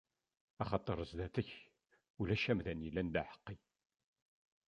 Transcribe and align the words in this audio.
Axaṭer 0.63 0.97
zdat-k, 1.09 1.49
ulac 2.21 2.43
amdan 2.51 2.83
yellan 2.85 3.07
d 3.13 3.15
aḥeqqi. 3.21 3.55